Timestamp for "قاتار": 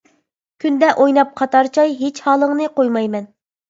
1.43-1.71